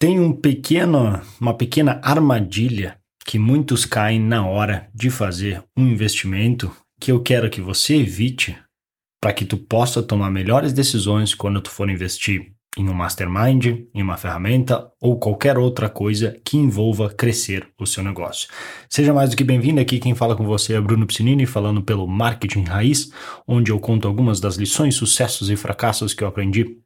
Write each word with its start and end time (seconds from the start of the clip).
Tem 0.00 0.18
um 0.18 0.32
pequeno, 0.32 1.20
uma 1.38 1.52
pequena 1.52 2.00
armadilha 2.02 2.96
que 3.22 3.38
muitos 3.38 3.84
caem 3.84 4.18
na 4.18 4.46
hora 4.46 4.88
de 4.94 5.10
fazer 5.10 5.62
um 5.76 5.86
investimento 5.86 6.74
que 6.98 7.12
eu 7.12 7.20
quero 7.20 7.50
que 7.50 7.60
você 7.60 7.96
evite 7.96 8.56
para 9.20 9.34
que 9.34 9.44
tu 9.44 9.58
possa 9.58 10.02
tomar 10.02 10.30
melhores 10.30 10.72
decisões 10.72 11.34
quando 11.34 11.60
tu 11.60 11.68
for 11.68 11.90
investir 11.90 12.50
em 12.78 12.88
um 12.88 12.94
mastermind, 12.94 13.66
em 13.94 14.02
uma 14.02 14.16
ferramenta 14.16 14.90
ou 14.98 15.18
qualquer 15.18 15.58
outra 15.58 15.90
coisa 15.90 16.34
que 16.42 16.56
envolva 16.56 17.10
crescer 17.10 17.68
o 17.78 17.84
seu 17.84 18.02
negócio. 18.02 18.48
Seja 18.88 19.12
mais 19.12 19.28
do 19.28 19.36
que 19.36 19.44
bem-vindo 19.44 19.82
aqui, 19.82 19.98
quem 19.98 20.14
fala 20.14 20.34
com 20.34 20.46
você 20.46 20.72
é 20.72 20.80
Bruno 20.80 21.06
Piscinini, 21.06 21.44
falando 21.44 21.82
pelo 21.82 22.06
Marketing 22.06 22.62
Raiz, 22.62 23.12
onde 23.46 23.70
eu 23.70 23.78
conto 23.78 24.08
algumas 24.08 24.40
das 24.40 24.56
lições, 24.56 24.94
sucessos 24.94 25.50
e 25.50 25.56
fracassos 25.56 26.14
que 26.14 26.24
eu 26.24 26.28
aprendi 26.28 26.78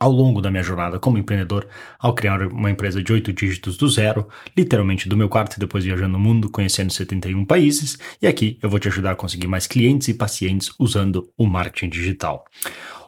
ao 0.00 0.10
longo 0.10 0.40
da 0.40 0.50
minha 0.50 0.62
jornada 0.62 0.98
como 0.98 1.18
empreendedor, 1.18 1.68
ao 1.98 2.14
criar 2.14 2.42
uma 2.46 2.70
empresa 2.70 3.02
de 3.02 3.12
oito 3.12 3.34
dígitos 3.34 3.76
do 3.76 3.86
zero, 3.86 4.26
literalmente 4.56 5.06
do 5.06 5.16
meu 5.16 5.28
quarto 5.28 5.56
e 5.56 5.60
depois 5.60 5.84
viajando 5.84 6.16
o 6.16 6.20
mundo, 6.20 6.48
conhecendo 6.48 6.90
71 6.90 7.44
países, 7.44 7.98
e 8.20 8.26
aqui 8.26 8.58
eu 8.62 8.70
vou 8.70 8.78
te 8.78 8.88
ajudar 8.88 9.10
a 9.10 9.16
conseguir 9.16 9.46
mais 9.46 9.66
clientes 9.66 10.08
e 10.08 10.14
pacientes 10.14 10.72
usando 10.78 11.30
o 11.36 11.46
marketing 11.46 11.90
digital. 11.90 12.46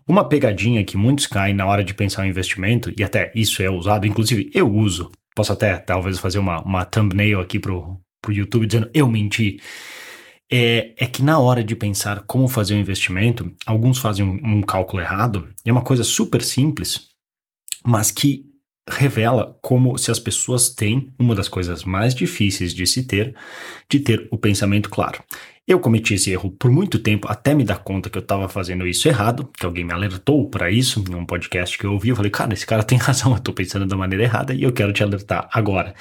Uma 0.07 0.29
pegadinha 0.29 0.84
que 0.84 0.98
muitos 0.98 1.27
caem 1.27 1.55
na 1.55 1.65
hora 1.65 1.83
de 1.83 1.95
pensar 1.95 2.27
em 2.27 2.29
investimento, 2.29 2.93
e 2.98 3.03
até 3.03 3.33
isso 3.34 3.62
é 3.62 3.70
usado, 3.70 4.06
inclusive 4.06 4.51
eu 4.53 4.70
uso, 4.70 5.11
posso 5.34 5.53
até 5.53 5.79
talvez 5.79 6.19
fazer 6.19 6.39
uma, 6.39 6.61
uma 6.61 6.84
thumbnail 6.84 7.41
aqui 7.41 7.59
pro, 7.59 7.98
pro 8.20 8.33
YouTube 8.33 8.67
dizendo 8.67 8.91
eu 8.93 9.09
menti, 9.09 9.59
é, 10.55 10.92
é, 10.98 11.06
que 11.06 11.23
na 11.23 11.38
hora 11.38 11.65
de 11.65 11.74
pensar 11.74 12.24
como 12.27 12.47
fazer 12.47 12.74
um 12.74 12.80
investimento, 12.80 13.51
alguns 13.65 13.98
fazem 13.98 14.23
um, 14.23 14.59
um, 14.59 14.61
cálculo 14.61 15.02
errado, 15.02 15.48
e 15.65 15.70
é 15.70 15.73
uma 15.73 15.80
coisa 15.80 16.05
super 16.05 16.42
simples, 16.42 17.09
mas 17.83 18.11
que 18.11 18.45
revela 18.87 19.56
como 19.62 19.97
se 19.97 20.11
as 20.11 20.19
pessoas 20.19 20.69
têm 20.69 21.11
uma 21.19 21.34
das 21.34 21.48
coisas 21.48 21.84
mais 21.84 22.15
difíceis 22.15 22.75
de 22.75 22.86
se 22.86 23.05
ter, 23.05 23.34
de 23.89 24.00
ter 24.00 24.28
o 24.31 24.36
pensamento 24.36 24.91
claro. 24.91 25.25
Eu 25.67 25.81
cometi 25.81 26.14
esse 26.14 26.31
erro 26.31 26.50
por 26.50 26.70
muito 26.70 26.98
tempo 26.98 27.28
até 27.31 27.55
me 27.55 27.64
dar 27.64 27.78
conta 27.78 28.11
que 28.11 28.19
eu 28.19 28.22
estava 28.22 28.47
fazendo 28.47 28.87
isso 28.87 29.09
errado, 29.09 29.48
que 29.56 29.64
alguém 29.64 29.84
me 29.84 29.92
alertou 29.92 30.50
para 30.50 30.70
isso 30.70 31.03
em 31.09 31.14
um 31.14 31.25
podcast 31.25 31.78
que 31.78 31.87
eu 31.87 31.92
ouvi. 31.92 32.11
Eu 32.11 32.16
falei, 32.16 32.31
cara, 32.31 32.53
esse 32.53 32.66
cara 32.66 32.83
tem 32.83 32.98
razão, 32.98 33.31
eu 33.33 33.39
estou 33.39 33.55
pensando 33.55 33.87
da 33.87 33.97
maneira 33.97 34.25
errada 34.25 34.53
e 34.53 34.64
eu 34.64 34.72
quero 34.72 34.92
te 34.92 35.03
alertar 35.03 35.48
agora. 35.50 35.94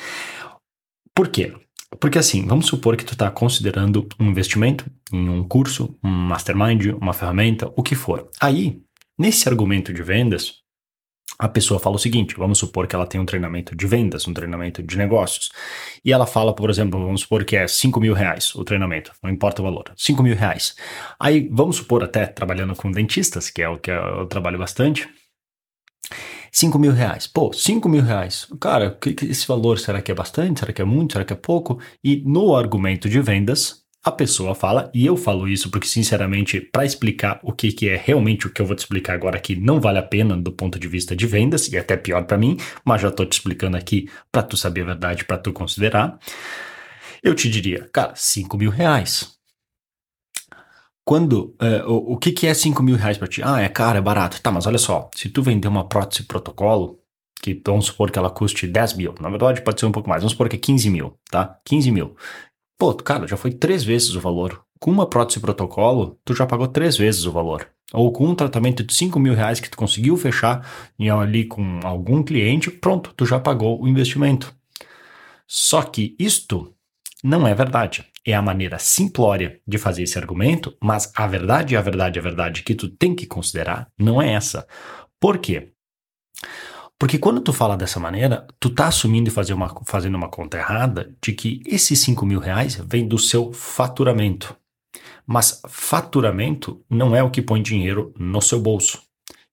Por 1.15 1.29
quê? 1.29 1.53
Porque 1.99 2.17
assim, 2.17 2.45
vamos 2.45 2.67
supor 2.67 2.95
que 2.95 3.05
tu 3.05 3.13
está 3.13 3.29
considerando 3.29 4.07
um 4.19 4.29
investimento 4.29 4.85
em 5.11 5.29
um 5.29 5.43
curso, 5.43 5.97
um 6.03 6.09
mastermind, 6.09 6.93
uma 6.99 7.13
ferramenta, 7.13 7.71
o 7.75 7.83
que 7.83 7.95
for. 7.95 8.29
Aí, 8.39 8.81
nesse 9.19 9.47
argumento 9.49 9.93
de 9.93 10.01
vendas, 10.01 10.61
a 11.37 11.49
pessoa 11.49 11.79
fala 11.79 11.95
o 11.95 11.99
seguinte: 11.99 12.35
vamos 12.37 12.59
supor 12.59 12.87
que 12.87 12.95
ela 12.95 13.07
tem 13.07 13.19
um 13.19 13.25
treinamento 13.25 13.75
de 13.75 13.87
vendas, 13.87 14.27
um 14.27 14.33
treinamento 14.33 14.81
de 14.81 14.97
negócios, 14.97 15.49
e 16.03 16.13
ela 16.13 16.25
fala, 16.25 16.53
por 16.53 16.69
exemplo, 16.69 16.99
vamos 17.03 17.21
supor 17.21 17.43
que 17.43 17.55
é 17.55 17.67
5 17.67 17.99
mil 17.99 18.13
reais 18.13 18.53
o 18.55 18.63
treinamento, 18.63 19.11
não 19.21 19.29
importa 19.29 19.61
o 19.61 19.65
valor, 19.65 19.91
5 19.97 20.23
mil 20.23 20.35
reais. 20.35 20.75
Aí, 21.19 21.49
vamos 21.51 21.77
supor 21.77 22.03
até 22.03 22.25
trabalhando 22.25 22.75
com 22.75 22.91
dentistas, 22.91 23.49
que 23.49 23.61
é 23.61 23.67
o 23.67 23.79
que 23.79 23.91
eu 23.91 24.27
trabalho 24.27 24.57
bastante, 24.57 25.09
5 26.51 26.77
mil 26.77 26.91
reais. 26.91 27.27
Pô, 27.27 27.53
5 27.53 27.87
mil 27.87 28.03
reais. 28.03 28.47
Cara, 28.59 28.97
esse 29.23 29.47
valor 29.47 29.79
será 29.79 30.01
que 30.01 30.11
é 30.11 30.15
bastante? 30.15 30.59
Será 30.59 30.73
que 30.73 30.81
é 30.81 30.85
muito? 30.85 31.13
Será 31.13 31.23
que 31.23 31.33
é 31.33 31.35
pouco? 31.35 31.79
E 32.03 32.21
no 32.25 32.55
argumento 32.55 33.09
de 33.09 33.21
vendas, 33.21 33.81
a 34.03 34.11
pessoa 34.11 34.55
fala, 34.55 34.89
e 34.93 35.05
eu 35.05 35.15
falo 35.15 35.47
isso 35.47 35.69
porque, 35.69 35.87
sinceramente, 35.87 36.59
para 36.59 36.83
explicar 36.83 37.39
o 37.43 37.53
que, 37.53 37.71
que 37.71 37.87
é 37.87 37.95
realmente 37.95 38.47
o 38.47 38.49
que 38.49 38.59
eu 38.61 38.65
vou 38.65 38.75
te 38.75 38.79
explicar 38.79 39.13
agora 39.13 39.37
aqui, 39.37 39.55
não 39.55 39.79
vale 39.79 39.99
a 39.99 40.03
pena 40.03 40.35
do 40.35 40.51
ponto 40.51 40.79
de 40.79 40.87
vista 40.87 41.15
de 41.15 41.27
vendas, 41.27 41.67
e 41.71 41.77
até 41.77 41.95
pior 41.95 42.25
para 42.25 42.37
mim, 42.37 42.57
mas 42.83 43.01
já 43.01 43.09
estou 43.09 43.25
te 43.25 43.33
explicando 43.33 43.77
aqui 43.77 44.09
para 44.31 44.41
tu 44.41 44.57
saber 44.57 44.81
a 44.81 44.85
verdade, 44.85 45.23
para 45.23 45.37
tu 45.37 45.53
considerar. 45.53 46.17
Eu 47.21 47.35
te 47.35 47.47
diria, 47.47 47.87
cara, 47.93 48.13
5 48.15 48.57
mil 48.57 48.71
reais. 48.71 49.39
Quando, 51.11 51.53
é, 51.59 51.83
o, 51.83 52.13
o 52.13 52.17
que, 52.17 52.31
que 52.31 52.47
é 52.47 52.53
5 52.53 52.81
mil 52.81 52.95
reais 52.95 53.17
para 53.17 53.27
ti? 53.27 53.41
Ah, 53.43 53.59
é 53.59 53.67
caro, 53.67 53.97
é 53.97 54.01
barato. 54.01 54.41
Tá, 54.41 54.49
mas 54.49 54.65
olha 54.65 54.77
só, 54.77 55.09
se 55.13 55.27
tu 55.27 55.43
vender 55.43 55.67
uma 55.67 55.85
prótese 55.85 56.23
protocolo, 56.23 57.01
que 57.43 57.61
vamos 57.65 57.87
supor 57.87 58.09
que 58.09 58.17
ela 58.17 58.29
custe 58.29 58.65
10 58.65 58.93
mil, 58.93 59.13
na 59.19 59.29
verdade 59.29 59.61
pode 59.61 59.77
ser 59.77 59.87
um 59.87 59.91
pouco 59.91 60.07
mais, 60.07 60.21
vamos 60.21 60.31
supor 60.31 60.47
que 60.47 60.55
é 60.55 60.59
15 60.59 60.89
mil, 60.89 61.19
tá? 61.29 61.59
15 61.65 61.91
mil. 61.91 62.15
Pô, 62.79 62.93
cara, 62.93 63.27
já 63.27 63.35
foi 63.35 63.51
três 63.51 63.83
vezes 63.83 64.15
o 64.15 64.21
valor. 64.21 64.63
Com 64.79 64.89
uma 64.89 65.05
prótese 65.05 65.41
protocolo, 65.41 66.17
tu 66.23 66.33
já 66.33 66.45
pagou 66.45 66.69
três 66.69 66.95
vezes 66.95 67.25
o 67.25 67.31
valor. 67.33 67.67
Ou 67.91 68.13
com 68.13 68.29
um 68.29 68.33
tratamento 68.33 68.81
de 68.81 68.93
5 68.93 69.19
mil 69.19 69.33
reais 69.33 69.59
que 69.59 69.69
tu 69.69 69.75
conseguiu 69.75 70.15
fechar 70.15 70.65
ali 70.97 71.43
com 71.43 71.81
algum 71.83 72.23
cliente, 72.23 72.71
pronto, 72.71 73.13
tu 73.17 73.25
já 73.25 73.37
pagou 73.37 73.83
o 73.83 73.85
investimento. 73.85 74.55
Só 75.45 75.81
que 75.81 76.15
isto 76.17 76.73
não 77.23 77.47
é 77.47 77.53
verdade. 77.53 78.05
É 78.25 78.33
a 78.33 78.41
maneira 78.41 78.77
simplória 78.77 79.59
de 79.67 79.77
fazer 79.77 80.03
esse 80.03 80.17
argumento, 80.17 80.75
mas 80.81 81.11
a 81.15 81.25
verdade, 81.25 81.75
a 81.75 81.81
verdade, 81.81 82.19
a 82.19 82.21
verdade 82.21 82.63
que 82.63 82.75
tu 82.75 82.87
tem 82.87 83.15
que 83.15 83.25
considerar 83.25 83.87
não 83.97 84.21
é 84.21 84.33
essa. 84.33 84.67
Por 85.19 85.37
quê? 85.39 85.71
Porque 86.99 87.17
quando 87.17 87.41
tu 87.41 87.51
fala 87.51 87.75
dessa 87.75 87.99
maneira, 87.99 88.45
tu 88.59 88.69
tá 88.69 88.87
assumindo 88.87 89.29
e 89.29 89.33
fazer 89.33 89.53
uma, 89.53 89.73
fazendo 89.85 90.15
uma 90.15 90.29
conta 90.29 90.57
errada 90.57 91.15
de 91.21 91.33
que 91.33 91.61
esses 91.65 91.99
5 91.99 92.25
mil 92.25 92.39
reais 92.39 92.75
vem 92.75 93.07
do 93.07 93.17
seu 93.17 93.51
faturamento. 93.51 94.55
Mas 95.25 95.61
faturamento 95.67 96.83
não 96.89 97.15
é 97.15 97.23
o 97.23 97.31
que 97.31 97.41
põe 97.41 97.61
dinheiro 97.61 98.13
no 98.19 98.41
seu 98.41 98.59
bolso 98.61 99.01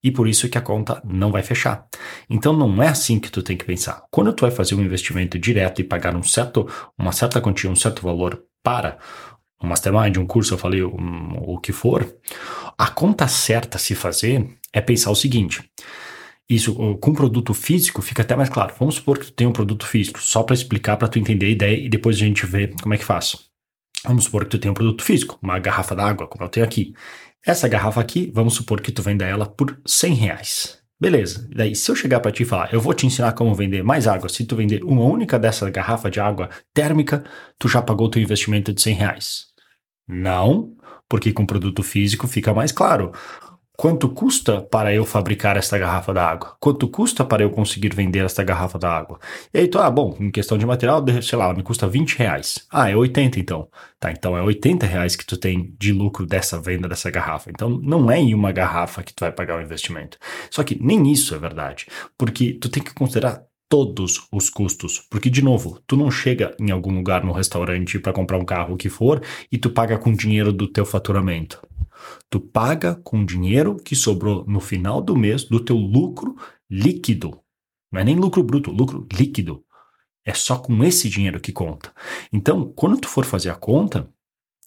e 0.03 0.11
por 0.11 0.29
isso 0.29 0.49
que 0.49 0.59
a 0.59 0.63
conta 0.63 1.03
não 1.05 1.31
vai 1.33 1.43
fechar. 1.43 1.87
Então 2.29 2.53
não 2.53 2.83
é 2.83 2.89
assim 2.89 3.19
que 3.19 3.31
tu 3.31 3.43
tem 3.43 3.57
que 3.57 3.65
pensar. 3.65 4.05
Quando 4.11 4.33
tu 4.33 4.43
vai 4.43 4.51
fazer 4.51 4.75
um 4.75 4.83
investimento 4.83 5.39
direto 5.39 5.81
e 5.81 5.85
pagar 5.85 6.15
um 6.15 6.23
certo, 6.23 6.69
uma 6.97 7.13
certa 7.13 7.41
quantia, 7.41 7.71
um 7.71 7.77
certo 7.77 8.03
valor 8.03 8.43
para 8.63 8.99
um 9.63 9.67
mastermind, 9.67 10.17
um 10.17 10.27
curso, 10.27 10.55
eu 10.55 10.59
falei 10.59 10.83
um, 10.85 11.37
o 11.39 11.59
que 11.59 11.73
for, 11.73 12.17
a 12.77 12.89
conta 12.89 13.27
certa 13.27 13.77
a 13.77 13.81
se 13.81 13.95
fazer 13.95 14.47
é 14.73 14.81
pensar 14.81 15.11
o 15.11 15.17
seguinte. 15.17 15.69
Isso 16.49 16.75
com 16.99 17.13
produto 17.13 17.53
físico 17.53 18.01
fica 18.01 18.23
até 18.23 18.35
mais 18.35 18.49
claro. 18.49 18.75
Vamos 18.79 18.95
supor 18.95 19.19
que 19.19 19.27
tu 19.27 19.33
tem 19.33 19.47
um 19.47 19.53
produto 19.53 19.87
físico, 19.87 20.21
só 20.21 20.43
para 20.43 20.55
explicar 20.55 20.97
para 20.97 21.09
tu 21.09 21.19
entender 21.19 21.47
a 21.47 21.51
ideia 21.51 21.77
e 21.77 21.89
depois 21.89 22.17
a 22.17 22.21
gente 22.21 22.47
vê 22.47 22.69
como 22.81 22.95
é 22.95 22.99
que 22.99 23.05
faz. 23.05 23.48
Vamos 24.05 24.25
supor 24.25 24.45
que 24.45 24.51
tu 24.51 24.59
tem 24.59 24.71
um 24.71 24.75
produto 24.75 25.03
físico, 25.03 25.39
uma 25.43 25.59
garrafa 25.59 25.95
d'água, 25.95 26.27
como 26.27 26.45
eu 26.45 26.49
tenho 26.49 26.65
aqui. 26.65 26.95
Essa 27.45 27.69
garrafa 27.69 28.01
aqui, 28.01 28.31
vamos 28.35 28.55
supor 28.55 28.81
que 28.81 28.93
tu 28.93 29.03
venda 29.03 29.25
ela 29.25 29.47
por 29.47 29.81
100 29.87 30.15
reais. 30.15 30.79
Beleza. 31.01 31.49
Daí, 31.55 31.77
se 31.77 31.89
eu 31.91 31.95
chegar 31.95 32.19
para 32.21 32.33
ti 32.33 32.43
e 32.43 32.47
falar, 32.47 32.73
eu 32.75 32.81
vou 32.81 32.93
te 32.93 33.07
ensinar 33.07 33.33
como 33.33 33.55
vender 33.55 33.85
mais 33.85 34.09
água, 34.09 34.29
se 34.29 34.45
tu 34.45 34.57
vender 34.57 34.83
uma 34.83 35.05
única 35.05 35.39
dessa 35.39 35.71
garrafa 35.71 36.11
de 36.11 36.19
água 36.19 36.49
térmica, 36.75 37.25
tu 37.59 37.69
já 37.69 37.81
pagou 37.81 38.11
teu 38.11 38.21
investimento 38.21 38.73
de 38.73 38.83
100 38.83 38.95
reais. 38.95 39.47
Não, 40.09 40.73
porque 41.09 41.33
com 41.33 41.47
produto 41.47 41.83
físico 41.83 42.27
fica 42.27 42.53
mais 42.53 42.73
claro. 42.73 43.13
Quanto 43.81 44.09
custa 44.09 44.61
para 44.61 44.93
eu 44.93 45.05
fabricar 45.05 45.57
esta 45.57 45.79
garrafa 45.79 46.13
d'água? 46.13 46.57
Quanto 46.59 46.89
custa 46.89 47.25
para 47.25 47.45
eu 47.45 47.51
conseguir 47.51 47.95
vender 47.95 48.25
esta 48.25 48.43
garrafa 48.43 48.77
d'água? 48.77 49.21
E 49.55 49.59
aí 49.61 49.69
tu, 49.69 49.79
ah, 49.79 49.89
bom, 49.89 50.17
em 50.19 50.33
questão 50.33 50.59
de 50.59 50.67
material, 50.67 51.05
sei 51.23 51.39
lá, 51.39 51.55
me 51.55 51.63
custa 51.63 51.87
20 51.87 52.19
reais. 52.19 52.67
Ah, 52.73 52.91
é 52.91 52.97
80 52.97 53.39
então. 53.39 53.69
Tá, 54.01 54.11
então 54.11 54.37
é 54.37 54.43
80 54.43 54.85
reais 54.85 55.15
que 55.15 55.25
tu 55.25 55.37
tem 55.37 55.73
de 55.79 55.93
lucro 55.93 56.27
dessa 56.27 56.61
venda 56.61 56.89
dessa 56.89 57.09
garrafa. 57.09 57.51
Então 57.51 57.71
não 57.71 58.11
é 58.11 58.19
em 58.19 58.35
uma 58.35 58.51
garrafa 58.51 59.01
que 59.05 59.15
tu 59.15 59.21
vai 59.21 59.31
pagar 59.31 59.57
o 59.57 59.63
investimento. 59.63 60.19
Só 60.51 60.65
que 60.65 60.77
nem 60.83 61.13
isso 61.13 61.33
é 61.37 61.39
verdade, 61.39 61.87
porque 62.19 62.55
tu 62.55 62.69
tem 62.69 62.83
que 62.83 62.93
considerar 62.93 63.45
todos 63.69 64.27
os 64.33 64.51
custos. 64.51 65.07
Porque, 65.09 65.31
de 65.31 65.41
novo, 65.41 65.81
tu 65.87 65.97
não 65.97 66.11
chega 66.11 66.53
em 66.59 66.73
algum 66.73 66.93
lugar 66.93 67.25
no 67.25 67.31
restaurante 67.31 68.01
para 68.01 68.13
comprar 68.13 68.39
um 68.39 68.45
carro, 68.45 68.75
o 68.75 68.77
que 68.77 68.89
for, 68.89 69.23
e 69.53 69.57
tu 69.57 69.71
paga 69.71 69.99
com 69.99 70.13
dinheiro 70.13 70.53
do 70.53 70.67
teu 70.67 70.85
faturamento. 70.85 71.61
Tu 72.31 72.41
paga 72.41 72.95
com 72.95 73.25
dinheiro 73.25 73.77
que 73.77 73.97
sobrou 73.97 74.45
no 74.47 74.61
final 74.61 75.01
do 75.01 75.17
mês 75.17 75.45
do 75.45 75.61
teu 75.61 75.77
lucro 75.77 76.37
líquido. 76.71 77.41
Não 77.91 78.01
é 78.01 78.05
nem 78.05 78.17
lucro 78.17 78.43
bruto, 78.43 78.71
lucro 78.71 79.07
líquido. 79.13 79.65
É 80.25 80.35
só 80.35 80.59
com 80.59 80.85
esse 80.85 81.09
dinheiro 81.09 81.41
que 81.41 81.53
conta. 81.53 81.93
Então, 82.33 82.71
quando 82.77 82.99
tu 82.99 83.09
for 83.09 83.25
fazer 83.25 83.49
a 83.51 83.55
conta, 83.55 84.09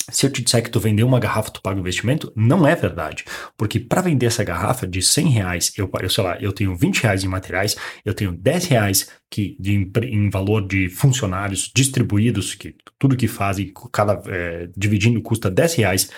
se 0.10 0.26
eu 0.26 0.32
te 0.32 0.42
disser 0.42 0.64
que 0.64 0.70
tu 0.70 0.80
vendeu 0.80 1.08
uma 1.08 1.20
garrafa, 1.20 1.52
tu 1.52 1.62
paga 1.62 1.78
o 1.78 1.80
investimento, 1.80 2.32
não 2.36 2.68
é 2.68 2.76
verdade. 2.76 3.24
Porque 3.56 3.80
para 3.80 4.02
vender 4.02 4.26
essa 4.26 4.44
garrafa 4.44 4.88
de 4.88 5.02
100 5.02 5.30
reais, 5.30 5.74
eu, 5.78 5.90
eu 6.02 6.10
sei 6.10 6.24
lá, 6.24 6.38
eu 6.42 6.52
tenho 6.52 6.76
20 6.76 7.04
reais 7.04 7.24
em 7.24 7.28
materiais, 7.28 7.76
eu 8.04 8.14
tenho 8.14 8.32
10 8.32 8.66
reais 8.66 9.10
que, 9.30 9.56
de, 9.60 9.90
em 10.04 10.30
valor 10.30 10.68
de 10.68 10.90
funcionários 10.90 11.72
distribuídos, 11.74 12.56
que 12.56 12.76
tudo 13.00 13.16
que 13.16 13.28
fazem, 13.28 13.72
cada, 13.92 14.22
é, 14.28 14.70
dividindo 14.76 15.22
custa 15.22 15.50
10 15.50 15.76
reais 15.76 16.10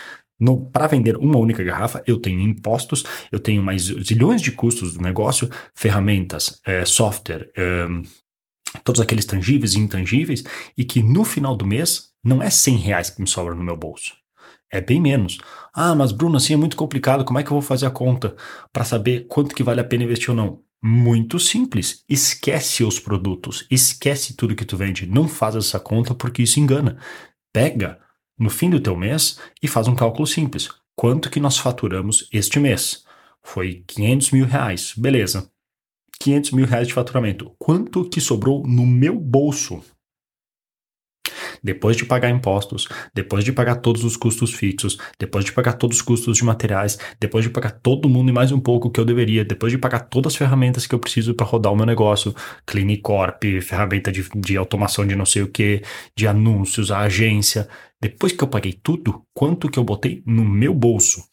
para 0.72 0.88
vender 0.88 1.18
uma 1.18 1.38
única 1.38 1.64
garrafa, 1.64 2.04
eu 2.06 2.20
tenho 2.20 2.42
impostos, 2.42 3.04
eu 3.32 3.40
tenho 3.40 3.64
mais 3.64 3.84
zilhões 3.84 4.42
de 4.42 4.52
custos 4.52 4.94
do 4.94 5.02
negócio, 5.02 5.50
ferramentas, 5.76 6.60
é, 6.66 6.86
software, 6.86 7.52
é, 7.56 7.88
todos 8.84 9.02
aqueles 9.02 9.26
tangíveis 9.26 9.76
e 9.76 9.80
intangíveis, 9.80 10.44
e 10.78 10.84
que 10.84 11.04
no 11.04 11.24
final 11.24 11.56
do 11.56 11.66
mês 11.66 12.10
não 12.24 12.42
é 12.42 12.50
100 12.50 12.78
reais 12.78 13.10
que 13.10 13.22
me 13.22 13.28
sobra 13.28 13.54
no 13.54 13.64
meu 13.64 13.78
bolso. 13.78 14.14
É 14.72 14.82
bem 14.82 15.00
menos. 15.00 15.38
Ah, 15.72 15.94
mas 15.94 16.12
Bruno, 16.12 16.38
assim 16.38 16.54
é 16.54 16.58
muito 16.58 16.76
complicado, 16.76 17.24
como 17.24 17.38
é 17.38 17.44
que 17.44 17.50
eu 17.50 17.56
vou 17.56 17.62
fazer 17.62 17.86
a 17.86 17.92
conta 17.92 18.36
para 18.72 18.84
saber 18.84 19.28
quanto 19.28 19.54
que 19.54 19.62
vale 19.62 19.80
a 19.80 19.84
pena 19.84 20.04
investir 20.04 20.32
ou 20.32 20.36
não? 20.36 20.62
Muito 20.82 21.40
simples. 21.40 22.04
Esquece 22.10 22.84
os 22.84 23.00
produtos, 23.00 23.66
esquece 23.70 24.36
tudo 24.36 24.56
que 24.56 24.66
tu 24.66 24.76
vende. 24.76 25.06
Não 25.06 25.28
faz 25.28 25.56
essa 25.56 25.80
conta 25.80 26.16
porque 26.16 26.42
isso 26.42 26.60
engana. 26.60 26.98
Pega 27.54 28.00
no 28.44 28.50
fim 28.50 28.70
do 28.70 28.80
teu 28.80 28.96
mês 28.96 29.40
e 29.62 29.68
faz 29.68 29.88
um 29.88 29.96
cálculo 29.96 30.28
simples. 30.28 30.70
Quanto 30.96 31.30
que 31.30 31.40
nós 31.40 31.58
faturamos 31.58 32.28
este 32.32 32.60
mês? 32.60 33.04
Foi 33.42 33.84
500 33.88 34.32
mil 34.32 34.46
reais. 34.46 34.94
Beleza. 34.96 35.50
500 36.20 36.52
mil 36.52 36.66
reais 36.66 36.88
de 36.88 36.94
faturamento. 36.94 37.56
Quanto 37.58 38.08
que 38.08 38.22
sobrou 38.22 38.68
no 38.68 38.86
meu 38.86 39.20
bolso? 39.20 39.82
Depois 41.64 41.96
de 41.96 42.06
pagar 42.06 42.30
impostos, 42.30 42.88
depois 43.14 43.44
de 43.44 43.52
pagar 43.52 43.76
todos 43.76 44.04
os 44.04 44.18
custos 44.18 44.54
fixos, 44.54 44.98
depois 45.18 45.46
de 45.46 45.52
pagar 45.52 45.74
todos 45.74 45.98
os 45.98 46.02
custos 46.02 46.38
de 46.38 46.44
materiais, 46.44 46.98
depois 47.20 47.44
de 47.44 47.50
pagar 47.50 47.72
todo 47.72 48.10
mundo 48.10 48.30
e 48.30 48.34
mais 48.34 48.52
um 48.52 48.60
pouco 48.60 48.92
que 48.92 49.00
eu 49.00 49.06
deveria, 49.06 49.46
depois 49.46 49.72
de 49.72 49.78
pagar 49.78 50.02
todas 50.02 50.34
as 50.34 50.38
ferramentas 50.38 50.86
que 50.86 50.94
eu 50.94 51.00
preciso 51.00 51.34
para 51.34 51.46
rodar 51.46 51.72
o 51.72 51.76
meu 51.76 51.86
negócio, 51.86 52.36
Clinicorp, 52.66 53.44
ferramenta 53.62 54.12
de, 54.12 54.28
de 54.36 54.58
automação 54.58 55.08
de 55.08 55.16
não 55.16 55.26
sei 55.26 55.44
o 55.44 55.48
que, 55.48 55.82
de 56.16 56.28
anúncios, 56.28 56.92
a 56.92 57.00
agência, 57.00 57.68
depois 58.02 58.34
que 58.34 58.44
eu 58.44 58.48
paguei 58.50 58.74
tudo, 58.74 59.24
quanto 59.34 59.70
que 59.70 59.80
eu 59.80 59.84
botei 59.84 60.22
no 60.26 60.44
meu 60.44 60.74
bolso? 60.74 61.24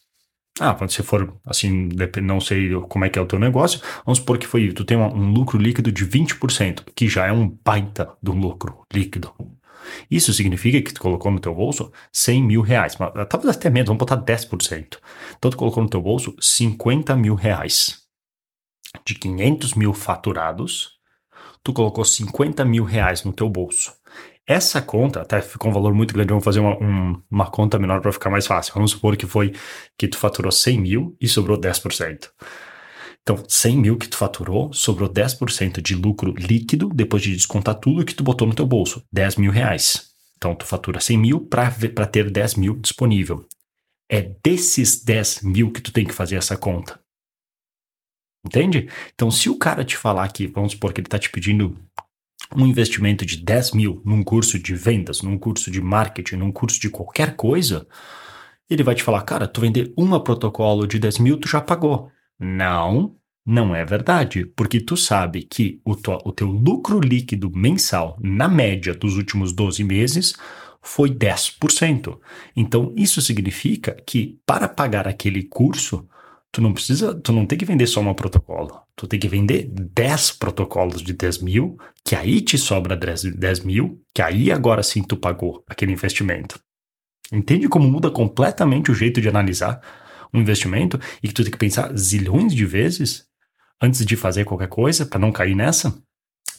Ah, 0.61 0.75
quando 0.75 0.91
você 0.91 1.03
for, 1.03 1.35
assim, 1.45 1.89
não 2.23 2.39
sei 2.41 2.71
como 2.89 3.05
é 3.05 3.09
que 3.09 3.19
é 3.19 3.23
o 3.23 3.27
teu 3.27 3.39
negócio, 3.39 3.81
vamos 4.05 4.19
supor 4.19 4.37
que 4.37 4.47
foi, 4.47 4.73
tu 4.73 4.85
tem 4.85 4.97
um, 4.97 5.07
um 5.07 5.33
lucro 5.33 5.59
líquido 5.59 5.91
de 5.91 6.07
20%, 6.07 6.85
que 6.95 7.09
já 7.09 7.27
é 7.27 7.33
um 7.33 7.49
baita 7.65 8.13
do 8.23 8.33
lucro 8.33 8.83
líquido. 8.93 9.33
Isso 10.11 10.33
significa 10.33 10.81
que 10.83 10.93
tu 10.93 11.01
colocou 11.01 11.31
no 11.31 11.41
teu 11.41 11.55
bolso 11.55 11.93
100 12.13 12.43
mil 12.43 12.61
reais, 12.61 12.97
mas, 12.99 13.13
talvez 13.29 13.57
até 13.57 13.71
menos, 13.71 13.89
vamos 13.89 14.01
botar 14.01 14.17
10%. 14.17 14.99
Então 15.37 15.51
tu 15.51 15.57
colocou 15.57 15.83
no 15.83 15.89
teu 15.89 16.01
bolso 16.01 16.35
50 16.41 17.15
mil 17.17 17.35
reais. 17.35 18.01
De 19.05 19.15
500 19.15 19.75
mil 19.75 19.93
faturados, 19.93 20.99
tu 21.63 21.73
colocou 21.73 22.05
50 22.05 22.65
mil 22.65 22.85
reais 22.85 23.25
no 23.25 23.33
teu 23.33 23.49
bolso. 23.49 23.93
Essa 24.47 24.83
conta, 24.83 25.21
até 25.21 25.41
ficou 25.41 25.71
um 25.71 25.75
valor 25.75 25.95
muito 25.95 26.13
grande, 26.13 26.31
vamos 26.31 26.45
fazer 26.45 26.59
uma, 26.59 26.77
um, 26.83 27.23
uma 27.31 27.49
conta 27.49 27.79
menor 27.79 28.01
para 28.01 28.13
ficar 28.13 28.31
mais 28.31 28.49
fácil. 28.49 28.75
Vamos 28.75 28.91
supor 28.91 29.17
que 29.17 29.27
foi 29.27 29.53
que 29.97 30.09
tu 30.09 30.19
faturou 30.19 30.51
100 30.51 30.81
mil 30.81 31.17
e 31.21 31.29
sobrou 31.29 31.57
10%. 31.57 32.31
Então, 33.31 33.45
100 33.49 33.77
mil 33.77 33.97
que 33.97 34.09
tu 34.09 34.17
faturou, 34.17 34.73
sobrou 34.73 35.09
10% 35.09 35.81
de 35.81 35.95
lucro 35.95 36.35
líquido 36.37 36.89
depois 36.89 37.23
de 37.23 37.33
descontar 37.33 37.77
tudo 37.77 38.05
que 38.05 38.13
tu 38.13 38.25
botou 38.25 38.45
no 38.45 38.57
teu 38.57 38.67
bolso, 38.67 39.07
10 39.13 39.37
mil 39.37 39.53
reais. 39.53 40.11
Então, 40.37 40.53
tu 40.53 40.67
fatura 40.67 40.99
100 40.99 41.17
mil 41.17 41.41
para 41.41 41.71
ter 42.09 42.29
10 42.29 42.57
mil 42.57 42.75
disponível. 42.75 43.47
É 44.11 44.21
desses 44.45 45.05
10 45.05 45.43
mil 45.43 45.71
que 45.71 45.81
tu 45.81 45.93
tem 45.93 46.05
que 46.05 46.13
fazer 46.13 46.35
essa 46.35 46.57
conta. 46.57 46.99
Entende? 48.45 48.89
Então, 49.15 49.31
se 49.31 49.49
o 49.49 49.57
cara 49.57 49.85
te 49.85 49.97
falar 49.97 50.27
que, 50.33 50.49
vamos 50.49 50.73
supor 50.73 50.93
que 50.93 51.01
ele 51.01 51.07
está 51.07 51.19
te 51.19 51.31
pedindo 51.31 51.79
um 52.57 52.67
investimento 52.67 53.25
de 53.25 53.37
10 53.37 53.71
mil 53.75 54.03
num 54.05 54.25
curso 54.25 54.59
de 54.59 54.75
vendas, 54.75 55.23
num 55.23 55.39
curso 55.39 55.71
de 55.71 55.81
marketing, 55.81 56.35
num 56.35 56.51
curso 56.51 56.81
de 56.81 56.91
qualquer 56.91 57.37
coisa, 57.37 57.87
ele 58.69 58.83
vai 58.83 58.97
te 58.97 59.05
falar, 59.05 59.23
cara, 59.23 59.47
tu 59.47 59.61
vender 59.61 59.93
uma 59.97 60.21
protocolo 60.21 60.85
de 60.85 60.99
10 60.99 61.19
mil, 61.19 61.39
tu 61.39 61.47
já 61.47 61.61
pagou. 61.61 62.11
Não, 62.37 63.20
não 63.45 63.75
é 63.75 63.85
verdade, 63.85 64.45
porque 64.45 64.81
tu 64.81 64.97
sabe 64.97 65.43
que 65.43 65.81
o, 65.85 65.93
o 66.25 66.33
teu 66.33 66.49
lucro 66.49 67.01
líquido 67.01 67.51
mensal, 67.51 68.19
na 68.21 68.49
média 68.49 68.95
dos 68.95 69.17
últimos 69.17 69.53
12 69.53 69.83
meses, 69.83 70.35
foi 70.83 71.11
10%. 71.11 72.19
Então, 72.55 72.95
isso 72.97 73.21
significa 73.21 73.97
que 74.07 74.39
para 74.47 74.69
pagar 74.69 75.09
aquele 75.09 75.43
curso, 75.43 76.07
tu 76.53 76.61
não 76.61 76.73
precisa, 76.73 77.15
tu 77.15 77.33
não 77.33 77.47
tem 77.47 77.59
que 77.59 77.65
vender 77.65 77.87
só 77.87 78.01
um 78.01 78.15
protocolo. 78.15 78.81
Tu 78.95 79.07
tem 79.07 79.19
que 79.19 79.29
vender 79.29 79.69
10 79.71 80.33
protocolos 80.33 81.03
de 81.03 81.13
10 81.13 81.39
mil, 81.43 81.79
que 82.05 82.15
aí 82.15 82.41
te 82.41 82.59
sobra 82.59 82.97
10, 82.97 83.37
10 83.37 83.61
mil, 83.61 84.03
que 84.15 84.23
aí 84.23 84.53
agora 84.53 84.83
sim 84.83 85.03
tu 85.03 85.17
pagou 85.17 85.65
aquele 85.67 85.93
investimento. 85.93 86.61
Entende 87.33 87.69
como 87.69 87.89
muda 87.89 88.11
completamente 88.11 88.91
o 88.91 88.95
jeito 88.95 89.21
de 89.21 89.29
analisar? 89.29 89.81
um 90.33 90.41
investimento 90.41 90.99
e 91.23 91.29
que 91.29 91.35
tu 91.35 91.43
tem 91.43 91.53
que 91.53 91.59
pensar 91.59 91.93
zilhões 91.97 92.55
de 92.55 92.65
vezes 92.65 93.27
antes 93.81 94.05
de 94.05 94.17
fazer 94.17 94.45
qualquer 94.45 94.69
coisa 94.69 95.07
para 95.07 95.19
não 95.19 95.33
cair 95.33 95.55
nessa? 95.55 96.03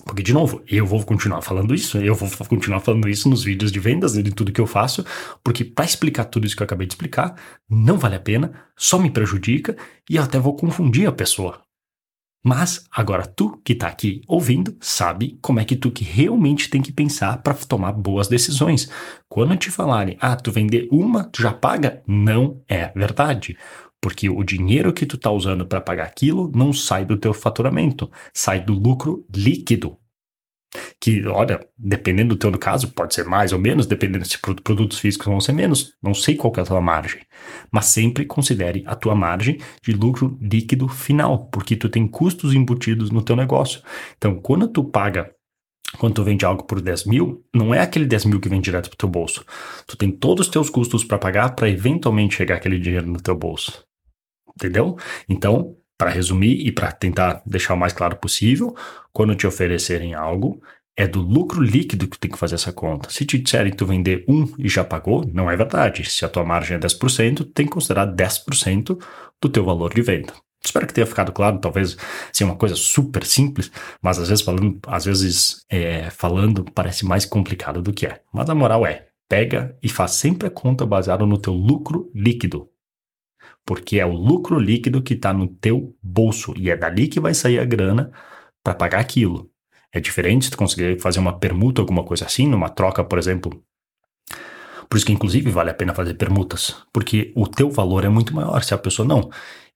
Porque, 0.06 0.23
de 0.23 0.33
novo, 0.33 0.63
eu 0.68 0.85
vou 0.85 1.03
continuar 1.03 1.41
falando 1.41 1.75
isso, 1.75 1.97
eu 1.97 2.15
vou 2.15 2.29
continuar 2.47 2.79
falando 2.79 3.07
isso 3.07 3.29
nos 3.29 3.44
vídeos 3.44 3.71
de 3.71 3.79
vendas 3.79 4.15
e 4.15 4.23
de 4.23 4.31
tudo 4.31 4.51
que 4.51 4.62
eu 4.62 4.65
faço, 4.65 5.06
porque 5.44 5.63
para 5.63 5.85
explicar 5.85 6.25
tudo 6.25 6.47
isso 6.47 6.56
que 6.56 6.63
eu 6.63 6.65
acabei 6.65 6.88
de 6.88 6.94
explicar, 6.94 7.35
não 7.69 7.97
vale 7.97 8.15
a 8.15 8.19
pena, 8.19 8.51
só 8.75 8.97
me 8.97 9.12
prejudica 9.12 9.77
e 10.09 10.15
eu 10.15 10.23
até 10.23 10.39
vou 10.39 10.56
confundir 10.56 11.07
a 11.07 11.12
pessoa. 11.12 11.62
Mas 12.44 12.85
agora 12.91 13.27
tu 13.27 13.62
que 13.63 13.74
está 13.74 13.88
aqui 13.88 14.21
ouvindo 14.27 14.75
sabe 14.81 15.38
como 15.41 15.59
é 15.59 15.65
que 15.65 15.75
tu 15.75 15.91
que 15.91 16.03
realmente 16.03 16.69
tem 16.69 16.81
que 16.81 16.91
pensar 16.91 17.38
para 17.44 17.53
tomar 17.53 17.91
boas 17.91 18.27
decisões. 18.27 18.89
Quando 19.29 19.56
te 19.56 19.69
falarem, 19.69 20.17
ah, 20.19 20.35
tu 20.35 20.51
vender 20.51 20.88
uma, 20.91 21.25
tu 21.25 21.44
já 21.44 21.53
paga, 21.53 22.01
não 22.07 22.63
é 22.67 22.91
verdade. 22.95 23.56
Porque 24.01 24.30
o 24.30 24.44
dinheiro 24.44 24.92
que 24.92 25.06
tu 25.06 25.15
está 25.15 25.31
usando 25.31 25.65
para 25.65 25.80
pagar 25.80 26.06
aquilo 26.06 26.51
não 26.53 26.74
sai 26.74 27.06
do 27.06 27.18
teu 27.18 27.33
faturamento, 27.33 28.09
sai 28.33 28.59
do 28.59 28.74
lucro 28.74 29.25
líquido 29.33 29.98
que, 31.00 31.25
olha, 31.27 31.59
dependendo 31.77 32.36
do 32.36 32.39
teu 32.39 32.51
caso, 32.57 32.92
pode 32.92 33.13
ser 33.13 33.25
mais 33.25 33.51
ou 33.51 33.59
menos, 33.59 33.86
dependendo 33.86 34.25
se 34.25 34.38
produtos 34.39 35.00
físicos 35.00 35.27
vão 35.27 35.42
ser 35.42 35.51
menos, 35.51 35.94
não 36.01 36.13
sei 36.13 36.36
qual 36.36 36.53
é 36.57 36.62
a 36.62 36.65
tua 36.65 36.81
margem, 36.81 37.21
mas 37.71 37.86
sempre 37.86 38.25
considere 38.25 38.83
a 38.86 38.95
tua 38.95 39.15
margem 39.15 39.59
de 39.83 39.92
lucro 39.92 40.38
líquido 40.42 40.88
final, 40.88 41.48
porque 41.48 41.75
tu 41.75 41.89
tem 41.89 42.07
custos 42.07 42.53
embutidos 42.53 43.12
no 43.12 43.21
teu 43.21 43.36
negócio. 43.36 43.81
Então, 44.18 44.36
quando 44.36 44.68
tu 44.68 44.83
paga 44.83 45.31
quando 45.98 46.13
tu 46.13 46.24
vende 46.24 46.45
algo 46.45 46.63
por 46.63 46.80
10 46.80 47.06
mil, 47.06 47.44
não 47.53 47.74
é 47.74 47.81
aquele 47.81 48.06
10 48.06 48.24
mil 48.24 48.39
que 48.39 48.48
vem 48.48 48.62
direto 48.62 48.88
pro 48.88 48.98
teu 48.98 49.09
bolso. 49.09 49.45
Tu 49.86 49.98
tem 49.98 50.09
todos 50.09 50.48
os 50.48 50.51
teus 50.51 50.69
custos 50.69 51.03
para 51.03 51.18
pagar 51.18 51.53
para 51.53 51.69
eventualmente 51.69 52.38
chegar 52.38 52.56
aquele 52.56 52.80
dinheiro 52.80 53.07
no 53.07 53.19
teu 53.19 53.36
bolso. 53.36 53.86
Entendeu? 54.56 54.98
Então, 55.27 55.75
para 55.98 56.09
resumir 56.09 56.65
e 56.65 56.71
para 56.71 56.92
tentar 56.92 57.44
deixar 57.45 57.75
o 57.75 57.77
mais 57.77 57.94
claro 57.94 58.15
possível, 58.15 58.75
quando 59.13 59.36
te 59.36 59.45
oferecerem 59.45 60.13
algo, 60.15 60.62
é 60.98 61.07
do 61.07 61.21
lucro 61.21 61.62
líquido 61.62 62.07
que 62.07 62.18
tem 62.18 62.30
que 62.30 62.38
fazer 62.38 62.56
essa 62.56 62.74
conta. 62.74 63.09
Se 63.09 63.25
te 63.25 63.38
disserem 63.38 63.71
que 63.71 63.77
tu 63.77 63.86
vender 63.86 64.25
um 64.27 64.51
e 64.57 64.68
já 64.68 64.83
pagou, 64.83 65.24
não 65.33 65.50
é 65.50 65.56
verdade. 65.56 66.09
Se 66.09 66.25
a 66.25 66.30
tua 66.30 66.44
margem 66.44 66.75
é 66.75 66.80
10%, 66.80 67.51
tem 67.53 67.65
que 67.65 67.71
considerar 67.71 68.07
10% 68.07 69.00
do 69.42 69.50
teu 69.50 69.63
valor 69.63 69.94
de 69.94 70.01
venda. 70.01 70.33
Espero 70.63 70.86
que 70.86 70.94
tenha 70.94 71.07
ficado 71.07 71.31
claro, 71.31 71.57
talvez 71.57 71.98
seja 72.31 72.50
uma 72.50 72.57
coisa 72.57 72.75
super 72.75 73.25
simples, 73.25 73.71
mas 74.01 74.19
às 74.19 74.30
vezes 74.30 74.44
falando, 74.44 74.80
às 74.86 75.06
vezes 75.06 75.65
é, 75.69 76.09
falando 76.12 76.63
parece 76.75 77.03
mais 77.05 77.25
complicado 77.25 77.81
do 77.81 77.91
que 77.91 78.05
é. 78.05 78.22
Mas 78.31 78.50
a 78.50 78.53
moral 78.53 78.86
é, 78.86 79.08
pega 79.27 79.75
e 79.81 79.89
faz 79.89 80.12
sempre 80.12 80.48
a 80.48 80.51
conta 80.51 80.86
baseada 80.86 81.25
no 81.25 81.38
teu 81.38 81.53
lucro 81.53 82.12
líquido 82.13 82.70
porque 83.65 84.00
é 84.00 84.06
o 84.06 84.13
lucro 84.13 84.60
líquido 84.60 85.01
que 85.01 85.13
está 85.13 85.34
no 85.34 85.48
teu 85.48 85.96
bolso 86.01 86.53
e 86.58 86.70
é 86.70 86.77
dali 86.77 87.08
que 87.08 87.20
vai 87.20 87.34
sair 87.34 87.60
a 87.60 87.65
grana 87.65 88.12
para 88.63 88.74
pagar 88.75 89.00
aquilo. 89.00 89.50
É 89.94 90.00
diferente 90.00 90.46
se 90.46 90.51
tu 90.51 90.58
conseguir 90.58 91.00
fazer 91.00 91.20
uma 91.20 91.38
permuta, 91.38 91.82
alguma 91.82 92.03
coisa 92.03 92.25
assim, 92.25 92.48
numa 92.48 92.70
troca, 92.70 93.03
por 93.03 93.20
exemplo. 93.20 93.63
Por 94.89 94.98
isso 94.98 95.06
que, 95.06 95.13
inclusive, 95.13 95.50
vale 95.50 95.70
a 95.70 95.74
pena 95.74 95.94
fazer 95.94 96.13
permutas, 96.15 96.75
porque 96.91 97.32
o 97.36 97.48
teu 97.48 97.70
valor 97.70 98.03
é 98.03 98.10
muito 98.10 98.34
maior. 98.34 98.62
Se 98.63 98.74
a 98.74 98.77
pessoa 98.77 99.08
não, 99.08 99.30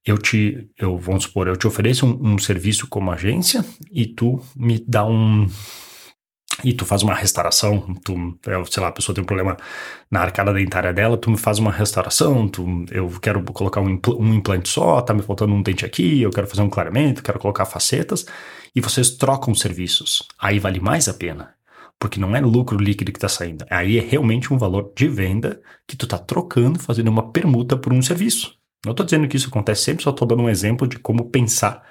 eu 0.06 0.18
te, 0.18 0.70
eu 0.77 0.98
vamos 0.98 1.24
supor, 1.24 1.48
eu 1.48 1.56
te 1.56 1.68
ofereço 1.68 2.06
um, 2.06 2.34
um 2.34 2.38
serviço 2.38 2.88
como 2.88 3.12
agência 3.12 3.65
e 3.92 4.06
tu 4.06 4.42
me 4.56 4.84
dá 4.86 5.06
um, 5.06 5.48
e 6.63 6.74
tu 6.74 6.85
faz 6.85 7.03
uma 7.03 7.13
restauração, 7.13 7.95
tu, 8.03 8.38
sei 8.69 8.81
lá, 8.81 8.89
a 8.89 8.91
pessoa 8.91 9.13
tem 9.13 9.24
um 9.24 9.27
problema 9.27 9.57
na 10.09 10.21
arcada 10.21 10.53
dentária 10.53 10.93
dela, 10.93 11.17
tu 11.17 11.29
me 11.29 11.38
faz 11.38 11.59
uma 11.59 11.71
restauração, 11.71 12.47
tu, 12.47 12.85
eu 12.91 13.09
quero 13.21 13.43
colocar 13.43 13.81
um, 13.81 13.89
impl 13.89 14.13
um 14.13 14.33
implante 14.33 14.69
só, 14.69 15.01
tá 15.01 15.13
me 15.13 15.21
faltando 15.21 15.53
um 15.53 15.62
dente 15.62 15.85
aqui, 15.85 16.21
eu 16.21 16.29
quero 16.29 16.47
fazer 16.47 16.62
um 16.62 16.69
clareamento, 16.69 17.24
quero 17.24 17.39
colocar 17.39 17.65
facetas, 17.65 18.25
e 18.75 18.81
vocês 18.81 19.12
trocam 19.12 19.53
serviços. 19.53 20.27
Aí 20.39 20.59
vale 20.59 20.79
mais 20.79 21.07
a 21.07 21.13
pena, 21.13 21.53
porque 22.00 22.19
não 22.19 22.35
é 22.35 22.41
lucro 22.41 22.77
líquido 22.77 23.12
que 23.12 23.17
está 23.17 23.29
saindo, 23.29 23.65
aí 23.69 23.97
é 23.97 24.01
realmente 24.01 24.53
um 24.53 24.57
valor 24.57 24.93
de 24.95 25.07
venda 25.07 25.62
que 25.88 25.97
tu 25.97 26.07
tá 26.07 26.17
trocando, 26.17 26.79
fazendo 26.79 27.09
uma 27.09 27.31
permuta 27.31 27.75
por 27.75 27.91
um 27.93 28.01
serviço. 28.01 28.55
Não 28.85 28.91
estou 28.91 29.05
dizendo 29.05 29.27
que 29.27 29.35
isso 29.35 29.47
acontece 29.50 29.83
sempre, 29.83 30.03
só 30.03 30.12
estou 30.12 30.27
dando 30.27 30.43
um 30.43 30.50
exemplo 30.50 30.88
de 30.88 31.00
como 31.00 31.29
pensar 31.29 31.83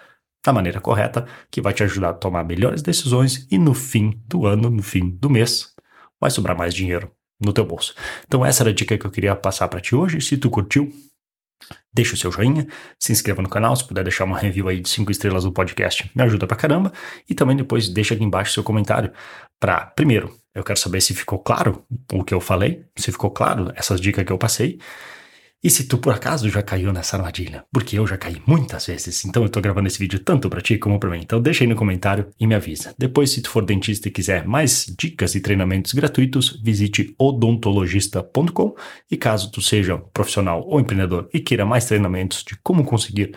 da 0.45 0.53
maneira 0.53 0.81
correta, 0.81 1.27
que 1.51 1.61
vai 1.61 1.73
te 1.73 1.83
ajudar 1.83 2.11
a 2.11 2.15
tomar 2.15 2.45
melhores 2.45 2.83
decisões 2.83 3.47
e 3.51 3.59
no 3.59 3.73
fim 3.73 4.21
do 4.29 4.47
ano, 4.47 4.69
no 4.69 4.83
fim 4.83 5.09
do 5.09 5.31
mês, 5.31 5.73
vai 6.21 6.31
sobrar 6.31 6.57
mais 6.57 6.75
dinheiro 6.75 7.11
no 7.41 7.53
teu 7.53 7.65
bolso. 7.65 7.95
Então 8.27 8.45
essa 8.45 8.63
era 8.63 8.71
a 8.71 8.75
dica 8.75 8.97
que 8.97 9.07
eu 9.07 9.11
queria 9.11 9.35
passar 9.35 9.69
para 9.69 9.81
ti 9.81 9.95
hoje. 9.95 10.21
Se 10.21 10.37
tu 10.37 10.51
curtiu, 10.51 10.93
deixa 11.93 12.15
o 12.15 12.17
seu 12.17 12.31
joinha, 12.31 12.67
se 12.99 13.11
inscreva 13.13 13.41
no 13.41 13.49
canal, 13.49 13.75
se 13.75 13.87
puder 13.87 14.05
deixar 14.05 14.25
uma 14.25 14.39
review 14.39 14.69
aí 14.69 14.81
de 14.81 14.89
5 14.89 15.11
estrelas 15.11 15.45
no 15.45 15.53
podcast, 15.53 16.11
me 16.15 16.23
ajuda 16.23 16.47
pra 16.47 16.57
caramba. 16.57 16.93
E 17.29 17.35
também 17.35 17.57
depois 17.57 17.89
deixa 17.89 18.15
aqui 18.15 18.23
embaixo 18.23 18.53
seu 18.53 18.63
comentário 18.63 19.13
para, 19.59 19.87
primeiro, 19.87 20.35
eu 20.55 20.63
quero 20.63 20.79
saber 20.79 21.01
se 21.01 21.15
ficou 21.15 21.39
claro 21.39 21.85
o 22.13 22.23
que 22.23 22.35
eu 22.35 22.41
falei, 22.41 22.85
se 22.97 23.11
ficou 23.11 23.31
claro 23.31 23.73
essas 23.75 24.01
dicas 24.01 24.25
que 24.25 24.33
eu 24.33 24.39
passei. 24.39 24.79
E 25.65 25.71
se 25.71 25.89
tu 25.89 25.97
por 25.97 26.13
acaso 26.13 26.51
já 26.51 26.63
caiu 26.63 26.93
nessa 26.93 27.17
armadilha, 27.17 27.65
porque 27.73 27.99
eu 27.99 28.07
já 28.07 28.19
caí 28.19 28.37
muitas 28.47 28.85
vezes, 28.85 29.25
então 29.25 29.43
eu 29.43 29.49
tô 29.49 29.63
gravando 29.63 29.87
esse 29.87 29.99
vídeo 29.99 30.19
tanto 30.19 30.51
para 30.51 30.61
ti 30.61 30.77
como 30.77 31.01
para 31.01 31.09
mim. 31.09 31.21
Então 31.23 31.41
deixa 31.41 31.65
aí 31.65 31.67
no 31.67 31.75
comentário 31.75 32.27
e 32.39 32.47
me 32.47 32.55
avisa. 32.55 32.95
Depois, 32.99 33.31
se 33.31 33.41
tu 33.41 33.49
for 33.49 33.65
dentista 33.65 34.07
e 34.07 34.11
quiser 34.11 34.47
mais 34.47 34.85
dicas 34.99 35.35
e 35.35 35.41
treinamentos 35.41 35.95
gratuitos, 35.95 36.61
visite 36.63 37.15
odontologista.com 37.19 38.75
e 39.11 39.17
caso 39.17 39.51
tu 39.51 39.63
seja 39.63 39.97
profissional 40.13 40.63
ou 40.69 40.79
empreendedor 40.79 41.31
e 41.33 41.41
queira 41.41 41.65
mais 41.65 41.87
treinamentos 41.87 42.45
de 42.45 42.59
como 42.63 42.85
conseguir 42.85 43.35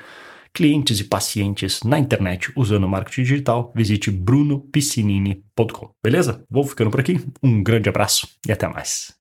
clientes 0.53 0.99
e 0.99 1.05
pacientes 1.05 1.81
na 1.83 1.97
internet 1.97 2.51
usando 2.57 2.89
marketing 2.89 3.23
digital, 3.23 3.71
visite 3.73 4.11
brunopiscinini.com. 4.11 5.91
Beleza? 6.03 6.43
Vou 6.49 6.65
ficando 6.65 6.91
por 6.91 6.99
aqui. 6.99 7.25
Um 7.41 7.63
grande 7.63 7.87
abraço 7.87 8.27
e 8.45 8.51
até 8.51 8.67
mais. 8.67 9.16